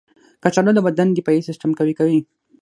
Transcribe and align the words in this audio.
کچالو 0.43 0.71
د 0.75 0.79
بدن 0.87 1.07
دفاعي 1.17 1.41
سیستم 1.49 1.71
قوي 1.79 1.93
کوي. 1.99 2.19